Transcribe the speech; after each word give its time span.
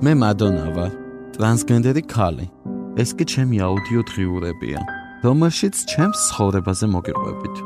მე 0.00 0.14
მადონა 0.16 0.68
ვარ, 0.72 0.92
ტრანსგენდერი 1.36 2.02
ქალი. 2.08 2.46
ეს 2.96 3.10
კი 3.12 3.24
ჩემი 3.28 3.60
აუდიო 3.60 4.00
დღიურებია, 4.08 4.80
რომელშიც 5.20 5.76
ჩემს 5.92 6.20
ცხოვრებაზე 6.32 6.86
მოგიყვებით. 6.88 7.56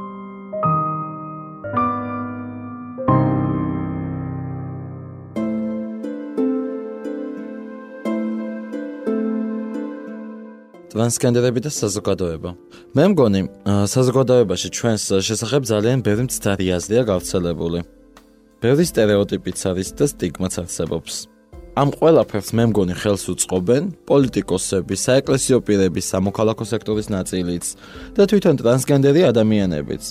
ტრანსგენდერები 10.90 11.60
და 11.62 11.70
საზოგადოება. 11.70 12.50
მე 12.98 13.04
მგონი, 13.14 13.40
საზოგადოებაში 13.94 14.68
ჩვენს 14.74 15.04
შესახებ 15.22 15.62
ძალიან 15.70 16.02
ბევრი 16.02 16.26
მცდარი 16.26 16.66
აზრია 16.82 17.02
გავრცელებული. 17.14 17.78
ბევრი 18.58 18.84
стереოტიპიც 18.90 19.58
არის 19.70 19.88
და 19.94 20.04
სტიგმაც 20.10 20.54
არსებობს. 20.66 21.33
ამ 21.74 21.90
ყველაფერს 21.90 22.52
მე 22.54 22.64
მგონი 22.70 22.94
ხელს 23.02 23.24
უწყობენ 23.34 23.86
პოლიტიკოსები, 24.06 24.94
საეკლესიო 24.94 25.58
პირები, 25.66 26.00
სამოქალაქო 26.06 26.64
სექტორის 26.70 27.08
ნაწილიც 27.10 27.64
და 28.14 28.22
თვითონ 28.30 28.54
ტრანსგენდერი 28.62 29.22
ადამიანებიც. 29.34 30.02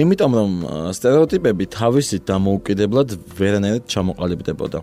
იმიტომ 0.00 0.32
რომ 0.38 0.52
стереოტიპები 0.94 1.64
თავისით 1.74 2.22
დამოუკიდებლად 2.30 3.08
ვერანაირად 3.38 3.84
ჩამოყალიბდებოდა. 3.90 4.78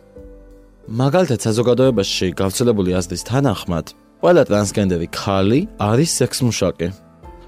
მაგალითად, 0.92 1.40
საზოგადოებაში 1.48 2.28
გავრცელებული 2.36 2.92
აზრის 3.00 3.24
თანახმად, 3.32 3.86
ყველა 4.20 4.44
ტრანსგენდერი 4.44 5.08
ქალი 5.16 5.60
არის 5.80 6.12
სექსმუშაკე 6.20 6.88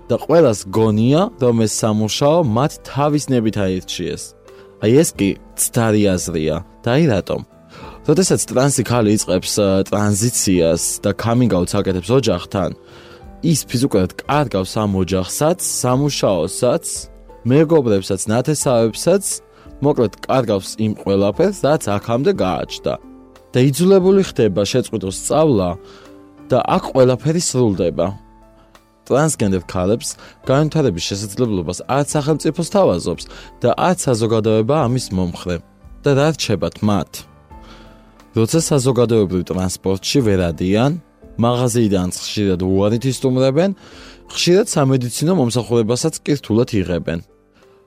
და 0.08 0.16
ყველას 0.16 0.59
გონია, 0.71 1.21
რომ 1.44 1.55
ეს 1.67 1.73
სამუშაო 1.75 2.39
მათ 2.47 2.71
თავის 2.88 3.23
ნებით 3.35 3.55
აირჩიეს. 3.67 4.23
აი 4.80 4.91
ეს 5.03 5.09
კი 5.19 5.30
ცდარი 5.59 6.03
აზრია. 6.16 6.55
და 6.83 6.89
აი 6.95 7.05
რატომ? 7.11 7.58
როდესაც 8.08 8.42
ტრანსი 8.47 8.83
ქალი 8.88 9.14
იწყებს 9.17 9.53
ტრანზიციას 9.89 10.83
და 11.03 11.11
coming 11.19 11.52
out-ს 11.52 11.75
აკეთებს 11.80 12.09
ოჯახთან 12.19 12.72
ის 13.44 13.59
ფიზიკურად 13.67 14.11
კარგავს 14.23 14.73
ამ 14.80 14.92
ოჯახსაც 15.03 15.59
სამუშაოსაც 15.64 16.86
მეგობრებსაც 17.47 18.22
ნათესავებსაც 18.31 19.23
მოკლედ 19.83 20.14
კარგავს 20.27 20.75
იმ 20.83 20.94
ყველაფერს 21.00 21.59
რაც 21.64 21.83
აქამდე 21.88 22.31
გააჩნდა. 22.36 22.94
და 23.50 23.59
იძულებული 23.66 24.22
ხდება 24.30 24.61
შეწყვიტოს 24.61 25.16
სწავლა 25.20 25.70
და 26.52 26.58
აქ 26.75 26.83
ყველაფერი 26.94 27.42
სრულდება. 27.50 28.08
ტრანსგენდერ 29.08 29.64
ქალებს 29.66 30.09
განვითარების 30.45 31.08
შესაძლებლობას 31.09 31.80
არც 31.89 32.08
სახელმწიფოს 32.16 32.70
თავაზობს 32.75 33.23
და 33.61 33.70
არც 33.73 34.00
საზოგადოება 34.05 34.75
ამის 34.86 35.05
მომხრე. 35.16 35.55
და 36.03 36.09
რა 36.16 36.27
რჩებათ 36.36 36.75
მათ. 36.80 37.28
როცა 38.38 38.59
საზოგადოებრივ 38.61 39.41
ტრანსპორტში 39.49 40.19
ვერადიან, 40.27 40.91
მაღაზიიდან 41.39 42.09
ხშირად 42.13 42.61
უარით 42.61 43.03
ისტუმრებენ, 43.09 43.71
ხშირად 44.30 44.67
სამედიცინო 44.69 45.33
მომსახურებასაც 45.39 46.13
კი 46.21 46.33
რთულად 46.38 46.69
იღებენ. 46.80 47.19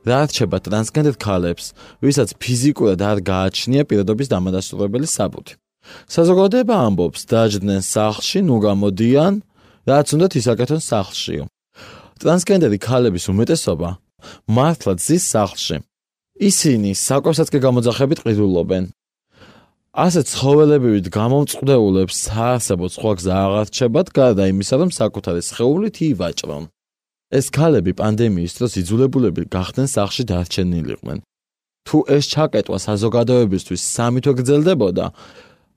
რა 0.03 0.21
რჩება 0.27 0.59
ტრანსგენდერ 0.67 1.17
ქალებს, 1.23 1.67
ვისაც 2.03 2.35
ფიზიკურად 2.43 2.99
არ 2.99 3.19
გააჩნია 3.23 3.83
პირადობის 3.87 4.29
დამადასტურებელი 4.35 5.07
საბუთი. 5.07 5.55
საზოგადოება 6.11 6.75
ამბობს, 6.87 7.21
დაждდნენ 7.31 7.83
სახლში, 7.87 8.39
ნუ 8.43 8.57
გამოდიან, 8.67 9.33
რაც 9.87 10.07
უნდათ 10.15 10.33
ისაკეთონ 10.41 10.81
სახლშიო. 10.83 11.45
ტრანსგენდერი 12.19 12.79
ქალების 12.83 13.25
უმეტესობა 13.31 13.91
მართლაც 14.47 14.99
ზის 15.07 15.25
სახლში. 15.35 15.77
ისინი 16.39 16.91
საკვებსაც 16.99 17.49
კი 17.53 17.59
გამოძახებით 17.67 18.19
ყიდულობენ. 18.27 18.85
ასე 19.93 20.23
ცხოველებივით 20.25 21.09
გამომწყდეულებს 21.13 22.17
საარსებო 22.25 22.89
სხვა 22.95 23.13
გზა 23.21 23.35
აღარ 23.45 23.67
რჩებათ 23.69 24.09
გარდა 24.17 24.45
იმისა, 24.49 24.75
რომ 24.81 24.91
საკუთარი 24.97 25.43
სხეულით 25.45 25.97
ივაჭრონ. 26.09 26.65
ეს 27.37 27.47
ქალები 27.53 27.93
პანდემიის 28.01 28.53
დროს 28.57 28.73
იძულებულები 28.81 29.43
გახდნენ 29.53 29.89
სახლში 29.93 30.25
დარჩენილიყვნენ. 30.33 31.19
თუ 31.85 31.97
ეს 32.09 32.25
ჩაკეტვა 32.33 32.79
საზოგადოებისთვის 32.89 33.83
სამი 33.95 34.21
თვე 34.25 34.33
გრძელდებოდა, 34.41 35.07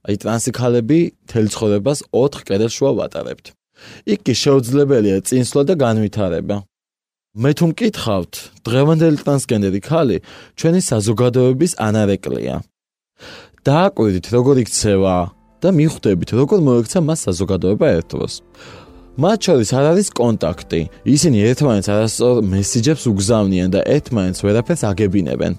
აი 0.08 0.16
ტრანსი 0.24 0.52
ქალები 0.60 1.00
თელ 1.28 1.46
ცხოვრებას 1.52 2.00
4 2.16 2.40
კედელშუა 2.48 2.92
ვატარებთ. 2.96 3.46
იქ 4.14 4.20
კი 4.24 4.34
შეუძლებელია 4.44 5.18
წინსვლა 5.28 5.64
და 5.68 5.74
განვითარება. 5.76 6.58
მე 7.36 7.52
თუ 7.52 7.66
მკითხავთ, 7.68 8.34
დღევანდელი 8.64 9.18
ტრანსგენდერი 9.20 9.82
ქალი 9.84 10.18
ჩვენი 10.56 10.80
საზოგადოების 10.88 11.72
ანარეკლია. 11.84 12.56
დააკვირდით, 13.66 14.28
როგორ 14.30 14.60
იქცევა 14.62 15.16
და 15.58 15.70
მიხვდებით, 15.74 16.30
როგორ 16.38 16.60
მოიქცა 16.62 17.00
მას 17.02 17.20
საზოგადოება 17.26 17.88
ერთდროს. 17.98 18.34
მათ 19.18 19.40
შორის 19.42 19.70
არ 19.74 19.86
არის 19.90 20.08
კონტაქტი. 20.14 20.82
ისინი 21.02 21.38
ერთმანეთს 21.50 21.90
არასწორ 21.90 22.36
მესიჯებს 22.46 23.04
უგზავნიან 23.10 23.70
და 23.74 23.82
ერთმანეთს 23.96 24.44
ვერაფერს 24.46 24.82
აგებინებენ. 24.86 25.54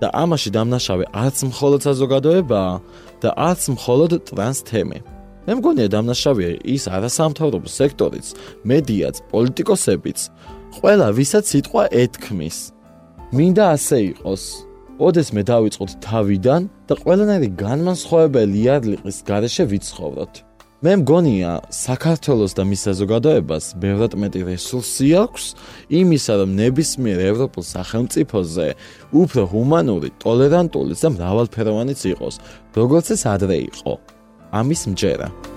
და 0.00 0.08
ამაში 0.16 0.48
დამნაშავე 0.56 1.04
არც 1.12 1.36
მხოლოდ 1.52 1.80
საზოგადოებაა 1.88 2.74
და 3.20 3.28
არც 3.36 3.62
მხოლოდ 3.76 4.12
ტრანს 4.28 4.58
თემი. 4.68 4.98
მე 5.44 5.52
მგონია 5.60 5.88
დამნაშავეა 5.92 6.50
ის 6.64 6.84
არასამთავრობო 6.88 7.68
სექტორიც, 7.68 8.26
მედიაც, 8.64 9.16
პოლიტიკოსებიც, 9.32 10.18
ყველა 10.80 11.08
ვისაც 11.16 11.44
სიტყვა 11.52 11.82
ეთქმის. 12.04 12.58
მინდა 13.36 13.64
ასე 13.76 13.98
იყოს. 14.12 14.69
ოდეს 15.00 15.32
მე 15.32 15.42
დავიწყოთ 15.48 15.92
თავიდან 16.04 16.68
და 16.88 16.94
ყველანაირი 17.00 17.48
განმანსხვავებელი 17.56 18.56
იარლიყის 18.64 19.18
გარეშე 19.24 19.64
ვიცხოვროთ. 19.72 20.32
მე 20.80 20.92
მგონია 21.00 21.52
საქართველოს 21.76 22.52
და 22.56 22.64
მის 22.68 22.80
საზოგადოებას 22.88 23.64
ბევრად 23.80 24.16
მეტი 24.16 24.40
რესურსი 24.48 25.08
აქვს 25.24 25.44
იმისა 26.00 26.34
რომ 26.40 26.50
ნებისმიერ 26.60 27.18
ევროპულ 27.32 27.64
სახელმწიფოზე 27.68 28.68
უფრო 29.12 29.42
ჰუმანური, 29.52 30.08
ტოლერანტული 30.24 30.94
და 30.96 31.08
მრავალფეროვანიც 31.16 32.00
იყოს, 32.16 32.34
როგორც 32.76 33.06
ეს 33.16 33.22
ადრე 33.28 33.56
იყო. 33.68 33.92
ამის 34.56 34.82
მჯერა. 34.88 35.49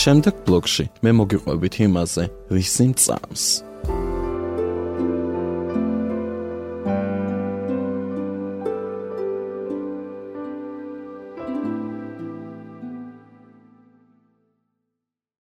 შემდეგ 0.00 0.44
ბლოგში 0.46 0.84
მე 1.04 1.12
მოგიყვებით 1.18 1.82
იმაზე, 1.84 2.24
რის 2.56 2.76
იმ 2.84 2.92
წამს. 3.04 3.44